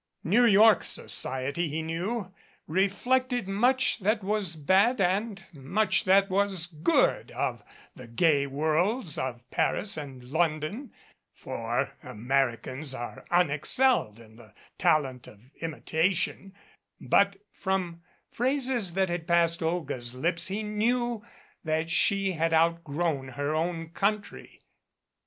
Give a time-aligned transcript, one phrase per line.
[0.23, 2.33] New York society, he knew,
[2.65, 7.61] reflected much that was bad, and much that was good of
[7.95, 10.91] the gay worlds of Paris and Lon don;
[11.35, 16.55] for Americans are unexcelled in the talent of imita tion,
[16.99, 21.23] but from phrases that had passed Olga's lips he knew
[21.63, 24.61] that she had outgrown her own country.